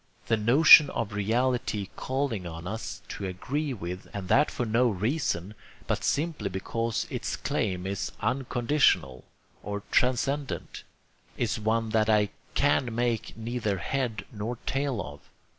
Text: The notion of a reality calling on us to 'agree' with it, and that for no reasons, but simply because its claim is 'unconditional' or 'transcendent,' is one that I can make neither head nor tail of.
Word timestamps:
The 0.25 0.35
notion 0.35 0.89
of 0.89 1.11
a 1.11 1.15
reality 1.15 1.89
calling 1.95 2.47
on 2.47 2.65
us 2.65 3.03
to 3.09 3.27
'agree' 3.27 3.71
with 3.75 4.07
it, 4.07 4.11
and 4.15 4.29
that 4.29 4.49
for 4.49 4.65
no 4.65 4.89
reasons, 4.89 5.53
but 5.85 6.03
simply 6.03 6.49
because 6.49 7.05
its 7.11 7.35
claim 7.35 7.85
is 7.85 8.11
'unconditional' 8.19 9.25
or 9.61 9.83
'transcendent,' 9.91 10.81
is 11.37 11.59
one 11.59 11.89
that 11.89 12.09
I 12.09 12.29
can 12.55 12.95
make 12.95 13.37
neither 13.37 13.77
head 13.77 14.25
nor 14.33 14.55
tail 14.65 14.99
of. 15.03 15.19